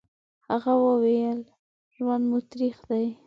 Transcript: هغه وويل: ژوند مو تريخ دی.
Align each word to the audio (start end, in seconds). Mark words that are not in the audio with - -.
هغه 0.49 0.73
وويل: 0.85 1.39
ژوند 1.95 2.23
مو 2.29 2.39
تريخ 2.51 2.77
دی. 2.89 3.05